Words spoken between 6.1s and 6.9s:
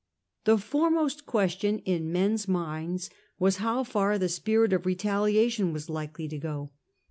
to go.